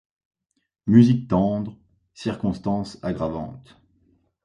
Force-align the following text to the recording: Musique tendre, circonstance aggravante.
Musique 0.87 1.27
tendre, 1.27 1.77
circonstance 2.15 2.97
aggravante. 3.03 3.79